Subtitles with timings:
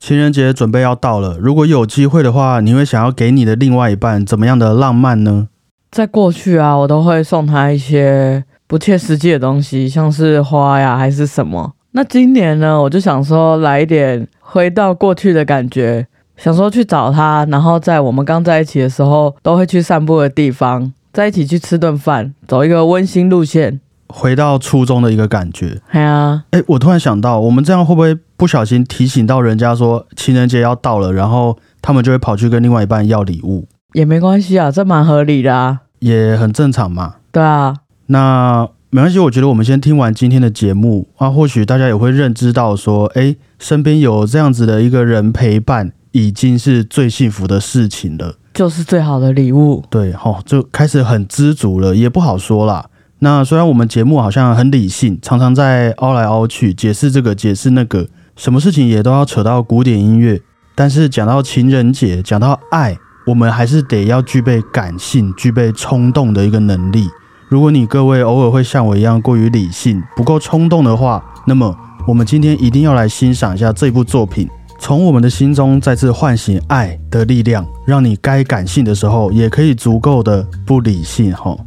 [0.00, 5.48] 情人节准备要到了，如果有机会的话，你会想要给你的另外一半怎么样的浪漫呢？
[5.90, 11.74] 在过去啊，我都会送他一些不切实际的东西，像是花呀，还是什么。
[11.92, 23.80] 那今年呢，我就想说来一点回到过去的感觉，想说去找他，然后在我们刚在一起的时候都会去散步的地方，在一起去吃顿饭，走一个温馨路线。
[24.12, 25.80] 回到初中的一个感觉。
[25.90, 33.68] 哎呀，哎，我突然想到，我们这样会不会不小心提醒到人家说情人节要到了，然后他们就会跑去跟另外一半要礼物？
[33.92, 37.16] 也没关系啊，这蛮合理的啊，也很正常嘛。
[37.30, 37.76] 对啊，
[38.06, 49.84] 那没关系，我觉得我们先听完今天的节目啊，或许大家也会认知到说，哎，身边有这样子的一个人陪伴，已经是最幸福的事情了，就是最好的礼物。
[49.90, 52.86] 对，吼，就开始很知足了，也不好说啦。
[53.18, 58.06] 那虽然我们节目好像很理性，常常在凹来凹去解释这个解释那个，
[58.40, 60.40] 什么事情也都要扯到古典音乐，
[60.74, 67.06] 但是讲到情人节，讲到爱，我们还是得要具备感性、具备冲动的一个能力。
[67.50, 74.48] 如果你各位偶尔会像我一样过于理性、不够冲动的话，那么我们今天一定要来欣赏一下这部作品，
[74.78, 81.60] 从我们的心中再次唤醒爱的力量，让你该感性的时候也可以足够的不理性，吼。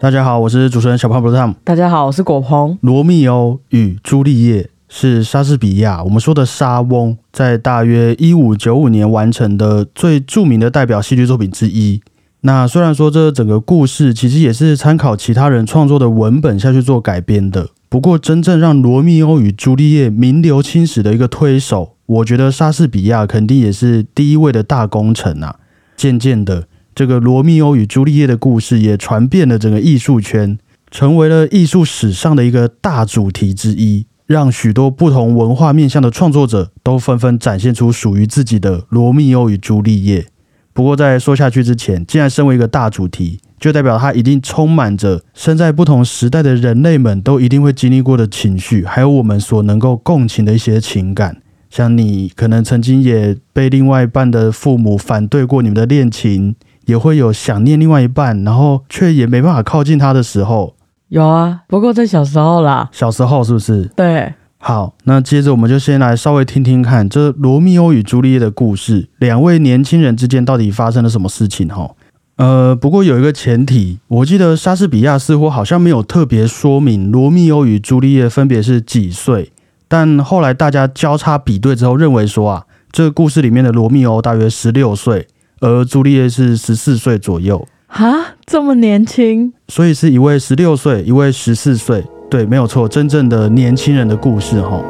[0.00, 1.54] 大家好，我是主持人小胖 Tom。
[1.64, 2.70] 大家好，我是果鹏。
[2.82, 12.00] 《罗密欧与朱丽叶》是莎士比亚，我们说的莎翁，在大约一五九五年完成的最著名的代表戏剧作品之一。
[12.42, 25.56] 那虽然说这整个故事其实也是参考其他人创作的文本下去做改编的，不过真正让《罗密欧与朱丽叶》名留青史的一个推手，我觉得莎士比亚肯定也是第一位的大功臣啊。
[25.96, 26.68] 渐渐的。
[26.98, 30.58] 这个罗密欧与朱丽叶的故事也传遍了整个艺术圈，
[30.90, 40.26] 成为了艺术史上的一个大主题之一，让许多不同文化面向的创作者都纷纷展现出属于自己的罗密欧与朱丽叶。
[40.72, 51.40] 不过，在说下去之前，既然身为一个大主题，就代表它一定充满着身在不同时代的人类们都一定会经历过的情绪，还有我们所能够共情的一些情感。
[51.70, 56.56] 像你可能曾经也被另外一半的父母反对过你们的恋情。
[56.88, 60.74] 也会有想念另外一半，然后却也没办法靠近他的时候。
[61.08, 62.88] 有啊，不过在小时候啦。
[62.90, 63.84] 小时候是不是？
[63.94, 64.32] 对。
[64.56, 71.68] 好，那接着我们就先来稍微听听看这罗密欧与朱丽叶的故事，两位年轻人之间到底发生了什么事情？
[71.68, 71.90] 哈，
[72.36, 79.52] 呃，不过有一个前提，我记得莎士比亚似乎好像没有特别说明罗密欧与朱丽叶分别是几岁，
[79.86, 85.28] 但后来大家交叉比对之后，认为说啊，这个故事里面的罗密欧大约十六岁。
[85.60, 88.06] 而朱丽叶是十四岁左右，哈，
[88.46, 94.80] 这么年轻，所以是一位十六岁，一位十四岁，对，没有错，真正的年轻人的故事哈。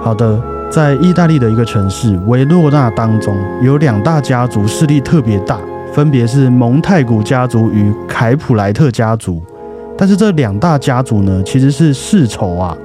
[0.00, 0.40] 好的，
[0.70, 5.60] 在意大利的一个城市维洛纳当中，有两大家族势力特别大，
[5.92, 9.42] 分别是蒙太古家族与凯普莱特家族。
[9.96, 12.76] 但是这两大家族呢，其实是世仇啊。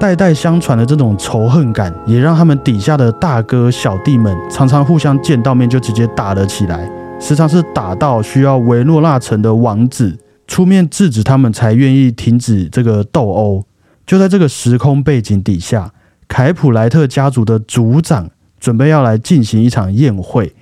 [0.00, 6.90] 代代相传的这种仇恨感，也让他们底下的大哥小弟们常常互相见到面就直接打了起来，
[7.20, 13.62] 时常是打到需要维诺纳城的王子出面制止他们，才愿意停止这个斗殴。
[14.06, 15.92] 就在这个时空背景底下，
[16.26, 20.54] 凯普莱特家族的族长准备要来进行一场宴会。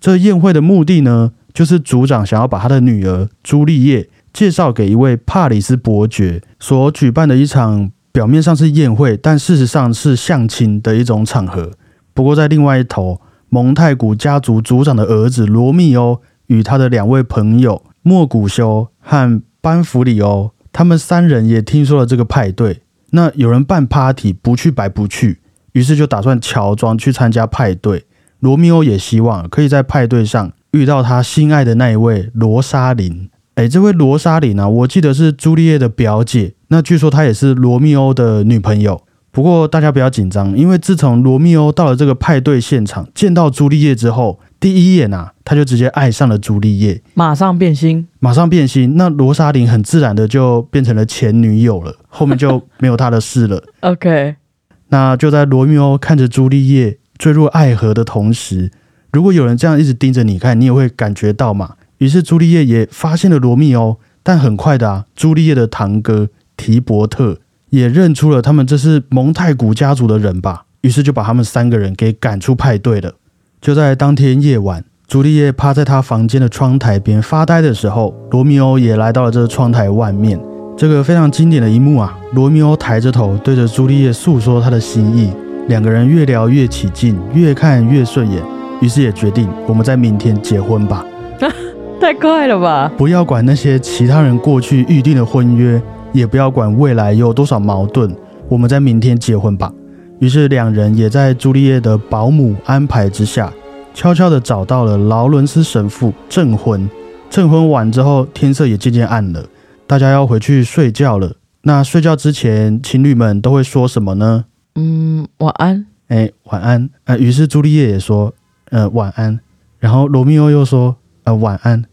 [0.00, 7.90] 这宴会的目的呢，就是族长想要把他的女儿朱丽叶介绍给一位帕里斯伯爵所举办的一场。
[8.14, 11.72] 表面上是宴会，但事实上是相亲的一种场合。
[12.14, 22.82] 不过，在另外一头，蒙太古家族族长的儿子罗密欧与他的两位朋友莫古修和班弗里欧，他们三人也听说了这个派对。
[23.10, 25.40] 那有人办 party，不去白不去，
[25.72, 28.06] 于是就打算乔装去参加派对。
[28.38, 33.28] 罗密欧也希望可以在派对上遇到他心爱的那一位罗莎琳。
[33.54, 34.68] 哎，这位罗莎琳呢？
[34.68, 36.54] 我记得是朱丽叶的表姐。
[36.68, 39.02] 那据说她也是罗密欧的女朋友。
[39.30, 48.94] 不过大家不要紧张，因为自从罗密欧到了这个派对现场，见到朱丽叶之后，第一眼啊，他就直接爱上了朱丽叶，马上变心，马上变心。
[48.96, 53.60] 那罗莎琳很自然的就变成了前女友了，后面就没有他的事了。
[53.82, 54.36] OK，
[54.90, 58.70] 那就在罗密欧看着朱丽叶坠入爱河的同时，
[59.12, 61.74] 如果有人这样一直盯着你看，你也会感觉到嘛。
[62.04, 67.38] 于是朱丽叶也发现了罗密欧，但很快的啊，朱丽叶的堂哥提伯特
[67.70, 73.14] 也认出了他们这是蒙太古家族的人吧，于是就把他们三个人给赶出派对了。
[73.58, 80.38] 就在当天夜晚，朱丽叶趴在他房间的窗台边发呆的时候，罗密欧也来到了这个窗台外面。
[80.76, 85.32] 这个非常经典的一幕啊，罗密欧抬着头对着朱丽叶诉说他的心意，
[85.68, 88.42] 两个人越聊越起劲，越看越顺眼，
[88.82, 91.02] 于是也决定我们在明天结婚吧。
[92.00, 92.92] 太快了吧！
[92.98, 95.80] 不要管那些其他人过去预定的婚约，
[96.12, 98.14] 也不要管未来有多少矛盾，
[98.48, 99.72] 我们在明天结婚吧。
[100.20, 103.52] 于是两人也在朱丽叶的保姆安排之下，
[103.94, 106.88] 悄悄地找到了劳伦斯神父证婚。
[107.30, 109.44] 证婚完之后，天色也渐渐暗了。
[109.86, 111.32] 大家要回去睡觉了。
[111.62, 114.44] 那睡觉之前，情侣们都会说什么呢？
[114.74, 115.86] 嗯，晚安。
[116.08, 116.90] 哎，晚安。
[117.04, 118.32] 呃，于是朱丽叶也说，
[118.70, 119.40] 呃，晚安。
[119.78, 121.84] 然后罗密欧又说，呃，晚安。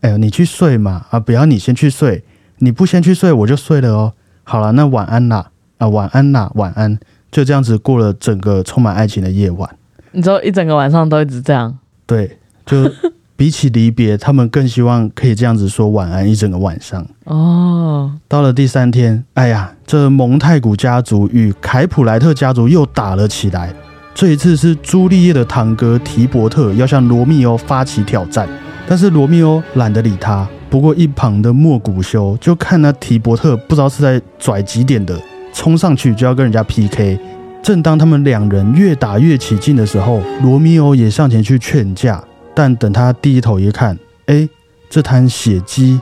[0.00, 1.06] 哎呦，你去睡嘛。
[1.10, 2.24] 啊，不要你先去睡。
[2.58, 4.12] 你不先去睡，我就睡了哦。
[4.44, 5.50] 好了，那晚安啦。
[5.78, 6.98] 啊，晚安啦，晚安。
[7.30, 9.68] 就这样子过了整个充满爱情的夜晚。
[10.12, 11.78] 你知道，一整个晚上都一直这样。
[12.06, 12.90] 对，就。
[13.38, 17.06] 比起离别，他们更希望可以这样子说晚安一整个晚上。
[17.22, 23.72] 哦，到了第三天，哎呀，这蒙太古家族与凯普莱特家族又打了起来。
[24.12, 28.48] 这一次是朱丽叶的堂哥提伯特要向罗密欧发起挑战，
[28.88, 30.48] 但是罗密欧懒得理他。
[30.70, 35.20] 不过一旁的莫古修就看那提伯特不知道是在拽几点的，
[35.52, 37.18] 冲上去就要跟人家 PK。
[37.62, 42.22] 正当他们两人越打越起劲的时候，罗密欧也上前去劝架。
[42.54, 44.48] 但等他低头一看，哎，
[44.90, 46.00] 这滩血迹，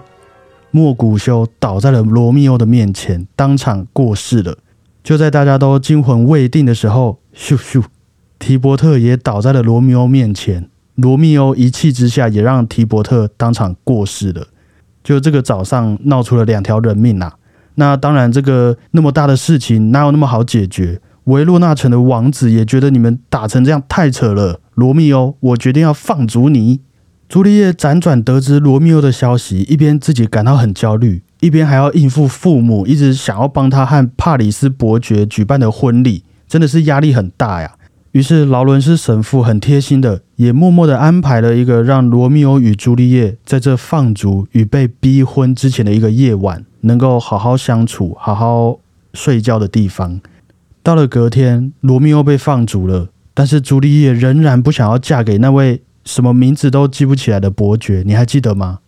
[0.71, 4.57] 莫古修倒在了罗密欧的面前，当场过世了。
[5.05, 7.85] 就在大家都惊魂未定的时候，咻咻，
[8.39, 10.69] 提伯特也倒在了罗密欧面前。
[10.97, 14.49] 罗密欧一气之下，也让提伯特当场过世了。
[15.05, 17.35] 就这个早上闹出了两条人命啊！
[17.77, 21.01] 那当然，这个那么大的事情哪有那么好解决？
[21.25, 24.61] 维洛纳城的王子也觉得你们打成这样太扯了。
[24.75, 26.81] 罗密欧，我决定要放逐你。
[27.29, 37.73] 朱丽叶辗转得知罗密欧的消息，一边自己感到很焦虑，一边还要应付父母一直想要帮他和帕里斯伯爵举办的婚礼，真的是压力很大呀。
[38.17, 48.79] 于是劳伦斯神父很贴心的，也默默的安排了一个让罗密欧与朱丽叶在这放逐与被逼婚之前的一个夜晚，能够好好相处、好好
[49.13, 50.19] 睡觉的地方。
[50.83, 53.09] 到了隔天，罗密欧被放逐了。
[53.35, 58.79] 但是朱丽叶仍然不想要嫁给那位什么名字都记不起来的伯爵，你还记得吗？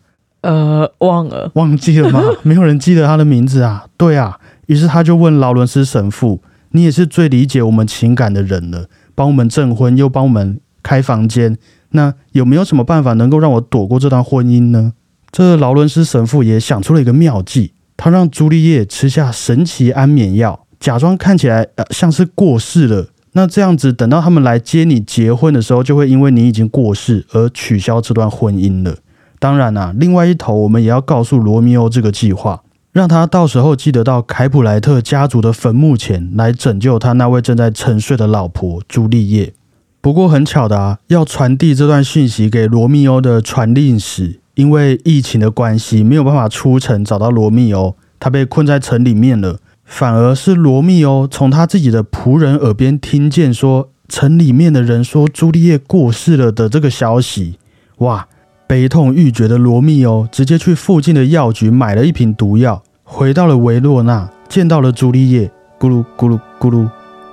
[0.40, 2.22] 呃，忘了，忘记了吗？
[2.42, 3.84] 没有人记得他的名字啊。
[3.98, 4.38] 对啊，
[4.69, 6.40] 于是他就问劳伦斯神父
[6.72, 8.86] ：“你也是最理解我们情感的人了，
[9.19, 11.59] 帮我们证婚又帮我们开房间，
[11.91, 14.93] 那有没有什么办法能够让我躲过这段婚姻呢？”
[15.32, 23.09] 这劳伦斯神父也想出了一个妙计，他让朱丽叶吃下神奇安眠药，假装看起来呃像是过世了。
[23.32, 28.99] 那这样子，等到他们来接你结婚的时候，就会因为你已经过世而取消这段婚姻了。
[29.41, 32.62] 当然啦，另外一头我们也要告诉罗密欧这个计划，
[32.93, 39.52] 让他到时候记得到凯普莱特家族的坟墓前来拯救他那位正在沉睡的老婆朱丽叶。
[40.00, 49.58] 不过很巧的啊，要传递这段讯息给罗密欧的传令使，因为疫情的关系，没有办法出城找到罗密欧，他被困在城里面了。
[49.85, 57.58] 反而是罗密欧从他自己的仆人耳边听见说，城里面的人说朱丽叶过世了的这个消息。
[57.99, 58.29] 哇，
[58.69, 65.50] 悲痛欲绝的罗密欧直接去附近的药局买了一瓶毒药，回到了维洛纳，见到了朱丽叶。
[65.81, 66.87] 咕噜咕噜咕噜，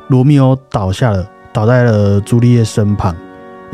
[0.08, 3.14] 罗密欧倒下了，倒在了朱丽叶身旁。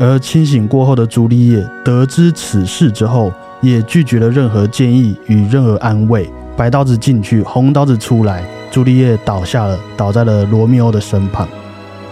[0.00, 6.28] 而清醒过后的朱丽叶得知此事之后，也拒绝了任何建议与任何安慰。
[6.56, 8.44] 白刀子进去，红刀子出来。
[8.72, 11.46] 朱丽叶倒下了，倒在了罗密欧的身旁。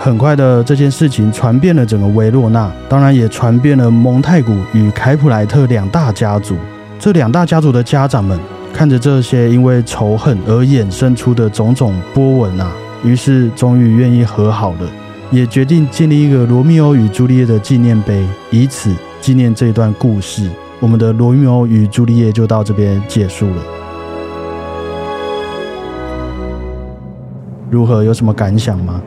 [0.02, 6.56] 很快的，这件事情传遍了整个维洛纳，当然也传遍了蒙太古与凯普莱特两大家族。
[6.98, 8.40] 这两大家族的家长们
[8.72, 12.72] 看着这些因为仇恨而衍生出的种种波纹啊，
[13.04, 14.90] 于是终于愿意和好了，
[15.30, 18.90] 也决定建立一个罗密欧与朱丽叶的纪念碑，以此
[19.20, 20.48] 纪念这段故事。
[20.78, 23.62] 我们的罗密欧与朱丽叶就到这边结束了。
[27.68, 28.02] 如何？
[28.02, 28.98] 有什么感想吗？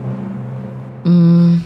[1.04, 1.62] 嗯，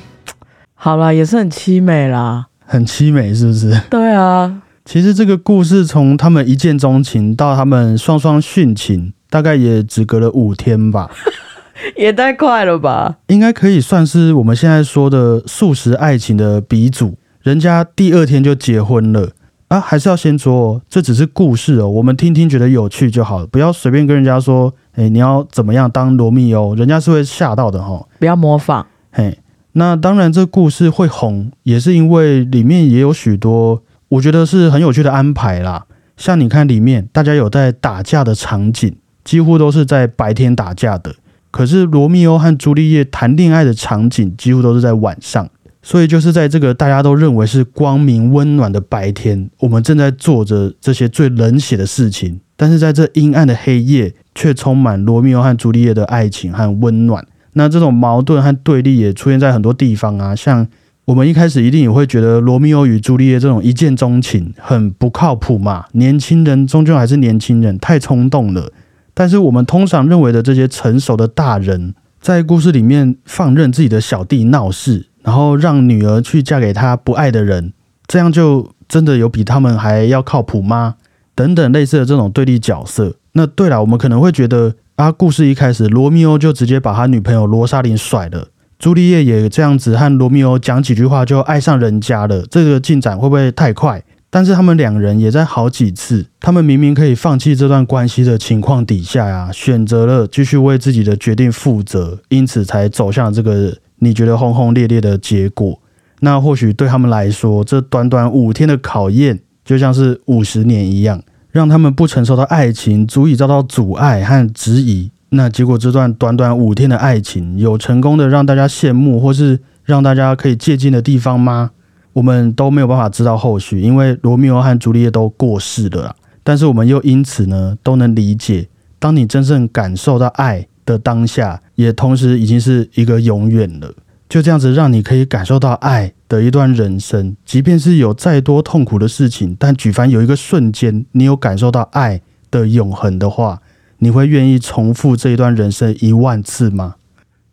[0.74, 3.80] 好啦，也是很凄美啦，很凄美，是不是？
[3.88, 11.10] 对啊，其实这个故事从他们一见钟情到他们双双殉情，大概也只隔了五天吧，
[11.96, 13.16] 也太快了吧？
[13.28, 19.30] 应该可以算是我们现在说的素食爱情的鼻祖，人家第二天就结婚了。
[19.68, 28.02] 啊，还是要先说，这只是故事哦，我们听听觉得有趣就好了，不要随便跟人家说，哎，你要怎么样当罗密欧，人家是会吓到的哈。
[28.18, 28.86] 不要模仿。
[29.10, 29.38] 嘿，
[29.72, 35.86] 那当然，这故事会红，也是因为里面也有许多我觉得是很有趣的安排啦。
[36.16, 41.14] 像你看里面，大家有在打架的场景，几乎都是在白天打架的。
[41.50, 45.48] 可是罗密欧和朱丽叶谈恋爱的场景，几乎都是在晚上。
[45.80, 52.40] 所以就是在这个大家都认为是光明温暖的白天，我们正在做着这些最冷血的事情。
[52.56, 57.24] 但是在这阴暗的黑夜，却充满罗密欧和朱丽叶的爱情和温暖。
[57.58, 60.64] 那这种矛盾和对立也出现在很多地方啊，像
[61.06, 68.72] 我们一开始一定也会觉得罗密欧与朱丽叶这种一见钟情很不靠谱嘛，年轻人终究还是年轻人，太冲动了。
[69.12, 77.72] 但是我们通常认为的这些成熟的大人，在故事里面放任自己的小弟闹事，然后让女儿去嫁给他不爱的人，
[78.06, 80.94] 这样就真的有比他们还要靠谱吗？
[81.34, 83.16] 等等类似的这种对立角色。
[83.32, 88.48] 那对了，我们可能会觉得啊，故事一开始罗密欧就直接把他女朋友罗莎琳甩了，
[88.80, 94.02] 朱丽叶也这样子和罗密欧讲几句话就爱上人家了，这个进展会不会太快？
[94.28, 105.80] 但是他们两人也在好几次，他们明明可以放弃这段关系的情况底下呀，选择了继续为自己的决定负责，因此才走向这个你觉得轰轰烈烈的结果。
[106.22, 109.38] 那或许对他们来说，这短短五天的考验。
[109.64, 115.10] 就像是五十年一样，让他们不成熟的爱情足以遭到阻碍和质疑。
[115.30, 121.70] 那结果，这段短短五天的爱情有成功的让大家羡慕，或是让大家可以借鉴的地方吗？
[122.14, 126.16] 我们都没有办法知道后续，因为罗密欧和朱丽叶都过世了。
[126.42, 133.92] 但是我们又因此呢，都能理解，当你真正感受到爱的当下，也同时已经是一个永远了。
[134.28, 142.20] 就这样子，让你可以感受到爱的一段人生，即便是有再多痛苦的事情，但举凡有一个瞬间，你有感受到爱
[142.50, 143.60] 的永恒的话，
[143.98, 146.96] 你会愿意重复这一段人生一万次吗？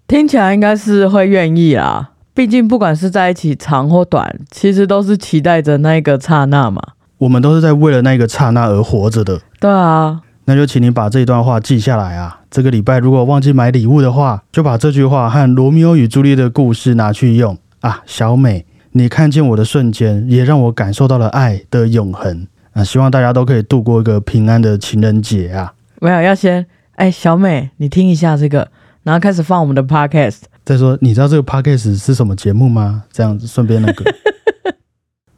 [0.07, 6.81] 听起来应该是会愿意啦，毕竟不管是在一起长或短，其实都是期待着那个刹那嘛。
[7.19, 9.41] 我们都是在为了那个刹那而活着的。
[9.59, 10.21] 对啊。
[10.47, 12.41] 那就请你把这一段话记下来啊！
[12.51, 18.01] 这个礼拜如果忘记买礼物的话，就把这句话和罗密欧与朱丽叶的故事拿去用啊！
[18.07, 22.83] 小美，你看见我的瞬间，也让我感受到了爱的永恒啊！
[22.83, 25.71] 希望大家都可以度过一个平安的情人节啊！
[26.01, 26.65] 没有要先
[26.95, 28.67] 哎，小美，你听一下这个，
[29.03, 30.39] 然后开始放我们的 podcast。
[30.63, 33.03] 再说，你知道这个 podcast 是什么节目吗？
[33.11, 34.03] 这样子顺便那个。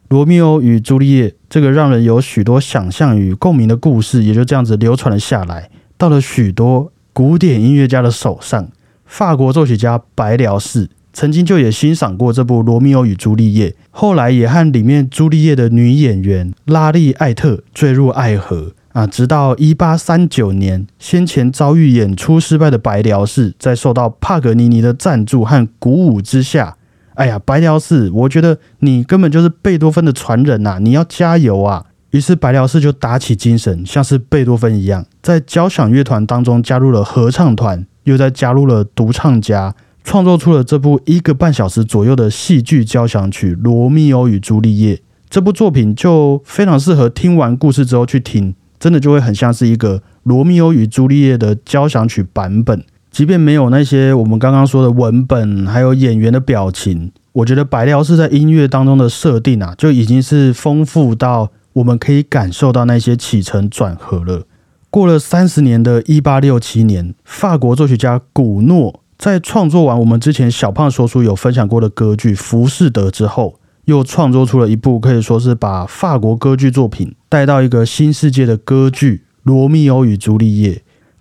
[0.08, 8.70] 罗密欧与朱丽叶这个让人有许多想象与共鸣的故事，也就这样子流传了下来，到了许多古典音乐家的手上。
[9.04, 19.06] 法国作曲家白辽士曾经就也欣赏过这部《罗密欧与朱丽叶》，后来也和里面朱丽叶的女演员拉丽艾特坠入爱河啊！
[19.06, 26.76] 直到一八三九年，先前遭遇演出失败的白辽士，在受到帕格尼尼的赞助和鼓舞之下。
[27.14, 30.78] 哎呀，白辽士，我觉得你根本就是贝多芬的传人呐！
[30.80, 31.86] 你要加油啊！
[32.10, 39.74] 于是白辽士就打起精神，像是贝多芬一样，在交响乐团当中加入了合唱团，又在加入了独唱家，
[40.08, 44.96] 创作出了这部一个半小时左右的戏剧交响曲《罗密欧与朱丽叶》。
[45.28, 52.82] 这部作品就非常适合听完故事之后去听，真的就会很像是一个《罗密欧与朱丽叶》的交响曲版本。
[53.10, 64.44] 即便没有那些我们刚刚说的文本，还有演员的表情，我觉得白辽士在音乐当中的设定啊，就已经是丰富到我们可以感受到那些起承转合了。
[64.88, 80.70] 过了三十年的一八六七年，法国作曲家古诺在创作完我们之前小胖说书有分享过的歌剧《浮士德》之后，又创作出了一部可以说是把法国歌剧作品带到一个新世界的歌剧《罗密欧与朱丽叶》。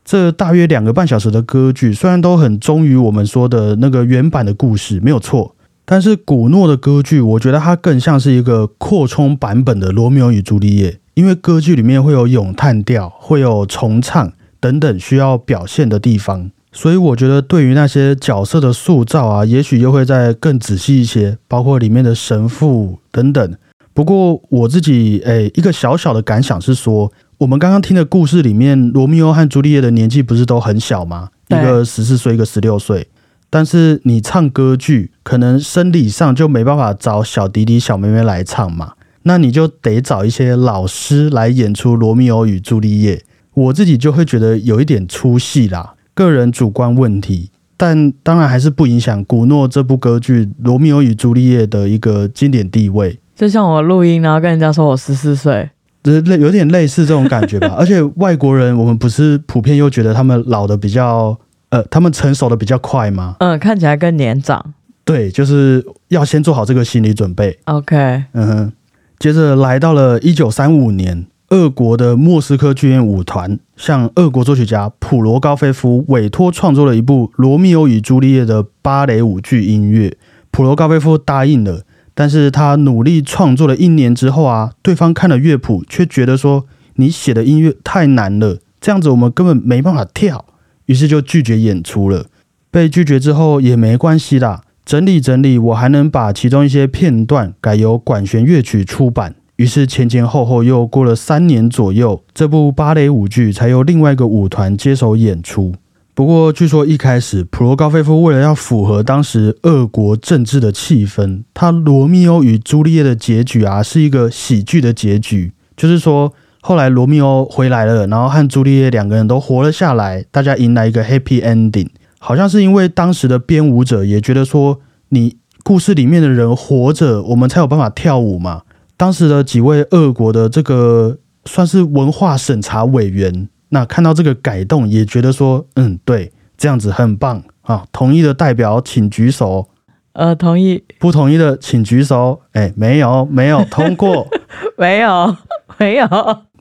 [0.06, 23.55] 这大约两个半小时的歌剧，虽然都很忠于我们说的那个原版的故事，没有错，但是古诺的歌剧，我觉得它更像是一个扩充版本的《罗密欧与朱丽叶》，因为歌剧里面会有咏叹调，会有重唱等等需要表现的地方，所以我觉得对于那些角色的塑造啊，也许又会再更仔细一些，包括里面的神父等等。
[23.96, 27.12] 不过我自己诶，一个小小的感想是说。
[27.39, 31.29] 我们刚刚听的故事里面，罗密欧和朱丽叶的年纪不是都很小吗？
[31.50, 33.07] 一个十四岁，一个十六岁。
[33.51, 43.24] 但是你唱歌剧，可能生理上就没办法找小弟弟、小妹妹来唱嘛，那你就得找一些老师来演出罗密欧与朱丽叶。
[43.53, 47.51] 我自己就会觉得有一点出戏啦，个人主观问题。
[47.79, 53.19] 但当然还是不影响古诺这部歌剧《罗密欧与朱丽叶》的一个经典地位。
[53.36, 55.69] 就像我录音，然后跟人家说我十四岁。
[56.03, 61.38] 类有点类似这种感觉吧， 而且外国人我们不是普遍又觉得他们老的比较，
[61.69, 63.36] 呃，他们成熟的比较快吗？
[63.39, 64.74] 嗯，看起来更年长。
[65.05, 67.59] 对，就是要先做好这个心理准备。
[67.65, 68.74] OK，嗯哼，
[69.19, 80.18] 接着来到了一九三五年，俄国的莫斯科剧院舞团向俄国作曲家普罗高菲夫委托创作了一部《罗密欧与朱丽叶》的芭蕾舞剧音乐。
[80.51, 90.44] 普罗高菲夫答应了，但是他努力创作了一年之后啊，对方看了乐谱，却觉得说你写的音乐太难了，这样子我们根本没办法跳，
[90.88, 92.25] 于是就拒绝演出了。
[92.70, 99.36] 被拒绝之后也没关系啦，整理整理，我还能把其中一些片段改由管弦乐曲出版。
[99.58, 105.74] 于是前前后后又过了三年左右，这部芭蕾舞剧才由另外一个舞团接手演出。
[106.14, 121.90] 不过，据说一开始普罗高菲夫为了要符合当时俄国政治的气氛，他《罗密欧与朱丽叶》的结局啊是一个喜剧的结局，就是说后来罗密欧回来了，然后和朱丽叶两个人都活了下来，大家迎来一个 happy ending。
[122.20, 128.62] 好像是因为当时的编舞者也觉得说，你故事里面的人活着，我们才有办法跳舞嘛。
[128.98, 137.86] 当时的几位俄国的这个算是文化审查委员，那看到这个改动，也觉得说，嗯，对，这样子很棒啊。
[137.92, 139.70] 同意的代表请举手，
[140.13, 142.42] 呃，同意，不同意的请举手。
[142.54, 144.27] 哎，没有，没有通过，
[144.77, 145.38] 没有，
[145.77, 146.08] 没有，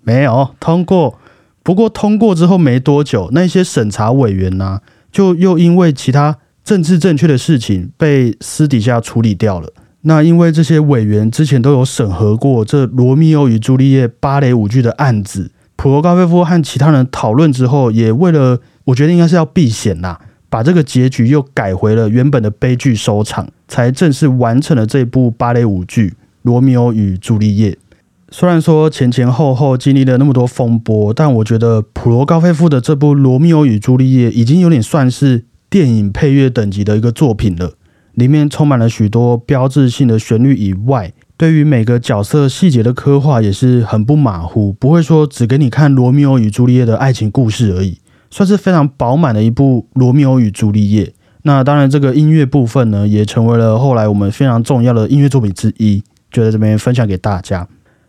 [0.03, 1.19] 没有通过。
[1.63, 9.73] 不过通过之后没多久，那些审查委员呢、就又因为其他政治正确的事情被私底下处理掉了。
[10.09, 26.11] 那因为这些委员之前都有审核过这《罗密欧与朱丽叶》芭蕾舞剧的案子，普罗高菲夫和其他人讨论之后，也为了我觉得应该是要避险啦，把这个结局又改回了原本的悲剧收场，才正式完成了这部芭蕾舞剧
[26.43, 27.73] 《罗密欧与朱丽叶》。
[28.31, 37.73] 虽然说前前后后经历了那么多风波，但我觉得普罗高菲夫的这部《罗密欧与朱丽叶》已经有点算是电影配乐等级的一个作品了。
[38.17, 47.99] 里面充满了许多标志性的旋律以外，对于每个角色细节的刻画也是很不马虎，不会说只给你看罗密欧与朱丽叶的爱情故事而已，
[48.31, 51.05] 算是非常饱满的一部《罗密欧与朱丽叶》。
[51.43, 57.69] 那当然，这个音乐部分呢，也成为了后来我们非常重要的音乐作品之一，就在这边分享给大家。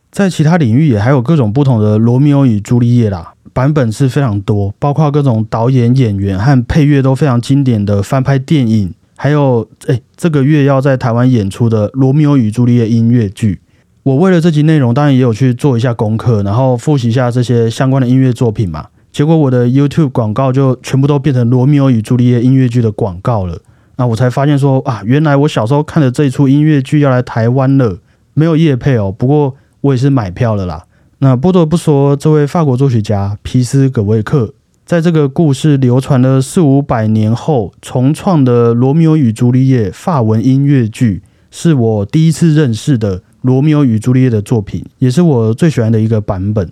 [0.10, 13.60] 在其他领域也还有各种不同的《罗密欧与朱丽叶》啦，版本是非常多，包括各种导演、演员和配乐都非常经典的翻拍电影，还有诶这个月要在台湾演出的《罗密欧与朱丽叶》音乐剧。
[14.04, 18.88] 我为了这集内容，当然也有去做一下功课，然后复习一下这些相关的音乐作品嘛。
[19.12, 23.60] 结果我的 YouTube 广告就全部都变成《罗密欧与朱丽叶》音乐剧的广告了。
[23.98, 27.98] 那我才发现说啊，原来我小时候看的这一出音乐剧要来台湾了，
[28.36, 29.12] 没有业配哦。
[29.12, 30.86] 不过我也是买票了啦。
[31.18, 34.54] 那不得不说，这位法国作曲家皮斯葛维克，
[34.88, 41.22] 在这个故事流传了四五百年后重创的《罗密欧与朱丽叶》法文音乐剧，
[41.52, 46.72] 是我第一次认识的《罗密欧与朱丽叶》的作品，也是我最喜欢的一个版本。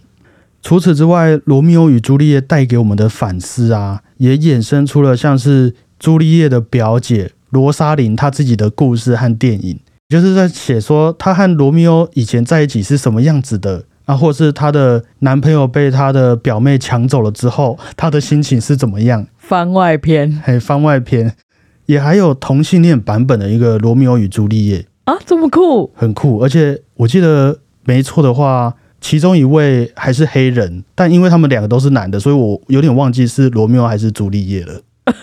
[0.62, 9.78] 除此之外，《罗密欧与朱丽叶》带给我们的反思啊，也衍生出了像是朱丽叶的表姐罗莎琳她自己的故事和电影。
[10.08, 19.26] 就是在写说她和罗密欧以前在一起是什么样子的啊，或是她的男朋友被她的表妹抢走了之后，她的心情是怎么样？
[19.38, 21.36] 番外篇嘿番外篇，
[21.86, 24.80] 也还有同性恋版本的一个《罗密欧与朱丽叶》，
[25.12, 26.40] 啊，这么酷，很酷。
[26.40, 34.82] 而且我记得没错的话，其中一位还是黑人，但因为他们两个都是男的，所以我有点忘记是罗密欧还是朱丽叶了。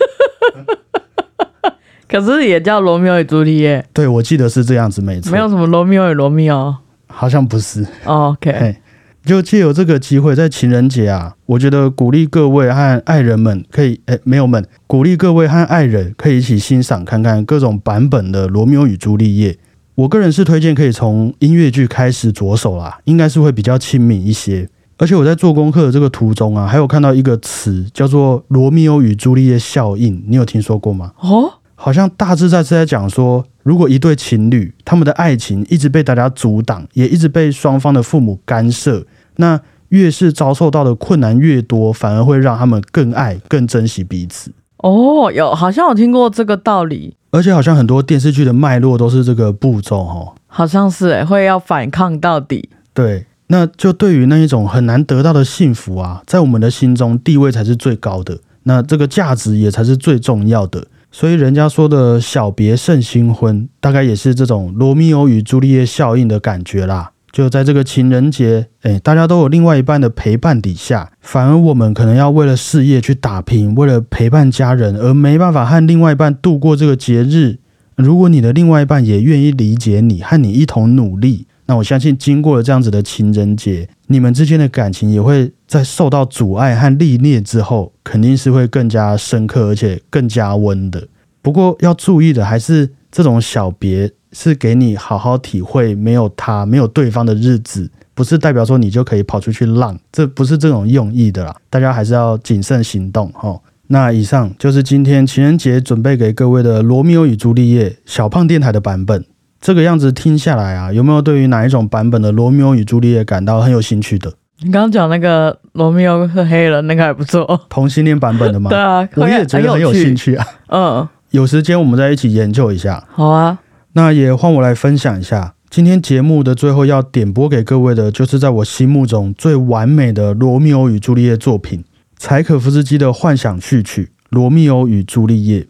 [2.07, 6.75] 可是也叫罗密欧与朱丽叶，对，我记得是这样子，没错，没有什么罗密欧与罗密欧。
[7.13, 7.85] 好像不是。
[8.05, 8.75] 哦 OK，嘿，
[9.23, 19.51] 就借由这个机会，在情人节啊，我觉得鼓励各位和爱人们可以，哎，没有们，鼓励各位和爱人可以一起欣赏看看各种版本的《罗密欧与朱丽叶》。
[19.95, 24.67] 我个人是推荐可以从音乐剧开始着手啦，应该是会比较亲民一些。
[24.97, 31.11] 而且我在做功课的这个途中啊，还有看到一个词叫做“罗密欧与朱丽叶效应”，你有听说过吗？
[31.19, 39.05] 哦，好像大致在是在讲说，如果一对情侣他们的爱情一直被大家阻挡，也一直被双方的父母干涉，
[39.37, 44.51] 那越是遭受到的困难越多，反而会让他们更爱、更珍惜彼此。
[44.77, 50.33] 哦，有好像有听过这个道理，而且好像很多电视剧的脉络都是这个步骤哦。
[50.47, 52.69] 好像是诶，会要反抗到底。
[52.93, 60.85] 对，那就对于那一种很难得到的幸福啊，在我们的心中地位才是最高的，那这个价值也才是最重要的。
[61.15, 67.11] 所以人家说的小别胜新婚，大概也是这种罗密欧与朱丽叶效应的感觉啦。
[67.31, 77.59] 就在这个情人节，哎，大家都有另外一半的陪伴底下，反而我们可能要为了事业去打拼，为了陪伴家人而没办法和另外一半度过这个节日，
[77.95, 91.07] 如果你的另外一半也愿意理解你，和你一同努力，那我相信经过了这样子的情人节，你们之间的感情也会在受到阻碍和历练之后，肯定是会更加深刻，而且更加温的。
[91.41, 101.55] 不过要注意的还是，这种小别是给你好好体会没有他、没有对方的日子，不是代表说你就可以跑出去浪，这不是这种用意的啦。
[101.69, 103.59] 大家还是要谨慎行动哈。
[103.87, 109.25] 那以上就是今天情人节准备给各位的《罗密欧与朱丽叶》小胖电台的版本。
[109.63, 114.33] 这个样子听下来啊，有没有对于哪一种版本的《罗密欧与朱丽叶》感到很有兴趣的？
[114.59, 117.61] 你刚刚讲那个罗密欧和黑人，那个还不错。
[117.69, 118.67] 同性恋版本的吗？
[118.69, 120.45] 对啊，我也觉得很有兴趣啊。
[120.67, 123.07] 嗯，有时间我们再一起研究一下。
[123.09, 123.57] 好啊，
[123.93, 125.53] 那也换我来分享一下。
[125.69, 131.85] 今天节目的最后要点播给各位的，就是在我心目中最完美的《罗密欧与朱丽叶》作品——
[132.19, 135.61] 柴可夫斯基的幻想序曲《罗密欧与朱丽叶》。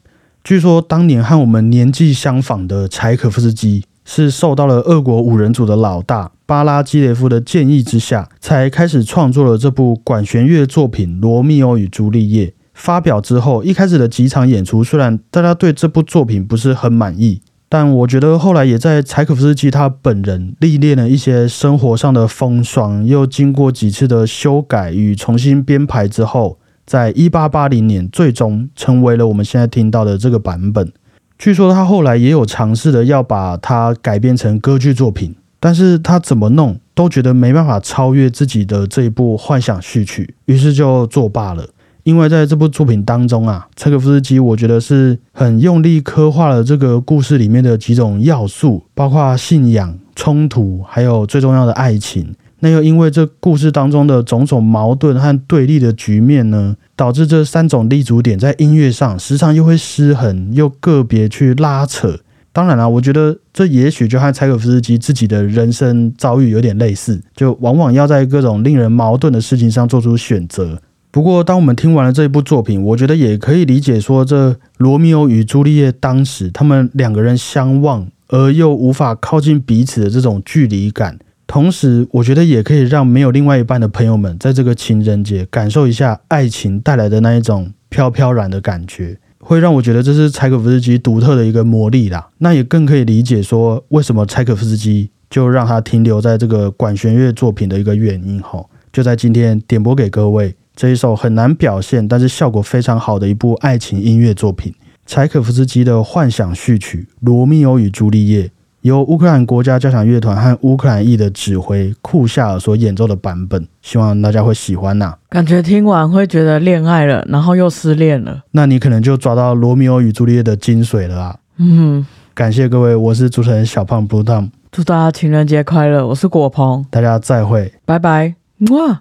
[0.44, 12.48] 据说当年和我们年纪相仿的柴可夫斯基，是受到了俄国五人组的老大巴拉基列夫的建议之下，才开始创作了这部管弦乐作品《罗密欧与朱丽叶》。
[12.74, 26.60] 发表之后，一开始的几场演出，虽然大家对这部作品不是很满意，但我觉得后来也在柴可夫斯基他本人历练了一些生活上的风霜，又经过几次的修改与重新编排之后。
[26.86, 30.91] 在一八八零年，最终成为了我们现在听到的这个版本。
[31.38, 41.67] 据说他后来也有尝试的要把它改编成歌剧作品，但是他怎么弄都觉得没办法超越自己的这一部幻想序曲，于是就作罢了。
[42.04, 52.36] 因为在这部作品当中啊，柴可夫斯基我觉得是很用力刻画了这个故事里面的几种要素，包括信仰、冲突，还有最重要的爱情。
[52.63, 62.19] 那又因为这故事当中的种种矛盾和对立的局面呢，导致这三种立足点在音乐上时常又会失衡，又个别去拉扯。
[62.54, 70.82] 当然了，我觉得这也许就和柴可夫斯基自己的人生遭遇有点类似，就往往要在各种令人矛盾的事情上做出选择。
[71.12, 81.19] 不过，当我们听完了这一部作品，我觉得也可以理解说，这罗密欧与朱丽叶当时他们两个人相望而又无法靠近彼此的这种距离感。
[81.54, 92.28] 同时，我觉得也可以让没有另外一半的朋友们，在这个情人节感受一下爱情带来的那一种飘飘然的感觉，会让我觉得这是柴可夫斯基独特的一个魔力啦。
[92.39, 98.42] 那也更可以理解说，为什么柴可夫斯基就让他停留在这个管弦乐作品的一个原因。
[98.42, 104.74] 吼，就在今天点播给各位这一首很难表现，但是效果非常好的一部爱情音乐作品——
[105.06, 108.48] 柴可夫斯基的幻想序曲《罗密欧与朱丽叶》。
[108.84, 115.15] 由乌克兰国家交响乐团和乌克兰裔的指挥库夏尔所演奏的版本，希望大家会喜欢呐。
[115.30, 118.41] 感觉听完会觉得恋爱了，然后又失恋了。
[118.52, 121.36] 那你可能就抓到《罗密欧与朱丽叶》的精髓了啊！
[121.60, 126.06] 嗯，感谢各位，我是主持人小胖 Blue Tom，祝大家情人节快乐！
[126.06, 128.36] 我是果鹏，大家再会，拜拜，
[128.69, 129.00] 哇。